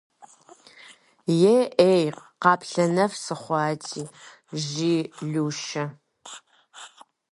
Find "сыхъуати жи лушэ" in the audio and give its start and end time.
3.23-5.85